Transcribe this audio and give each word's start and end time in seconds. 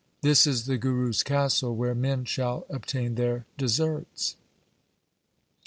This 0.23 0.47
is 0.47 0.65
the 0.65 0.79
Guru's 0.79 1.21
castle 1.21 1.75
where 1.75 1.93
men 1.93 2.25
shall 2.25 2.65
obtain 2.71 3.13
their 3.13 3.45
deserts.' 3.59 4.35